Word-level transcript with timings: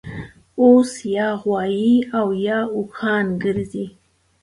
اوس 0.61 0.91
یا 1.15 1.27
غوایي 1.41 1.93
اویا 2.21 2.59
اوښان 2.77 3.25
ګرځي 3.43 3.85